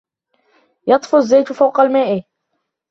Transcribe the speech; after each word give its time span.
يطفو 0.87 1.17
الزيت 1.17 1.51
فوق 1.53 1.79
الماء. 1.79 2.23